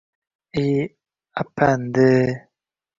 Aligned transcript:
Eyyyy, 0.61 0.89
apandi! 1.41 2.09